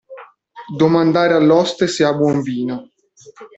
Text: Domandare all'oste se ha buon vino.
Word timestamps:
Domandare 0.83 1.35
all'oste 1.35 1.85
se 1.85 2.03
ha 2.03 2.11
buon 2.15 2.41
vino. 2.41 2.89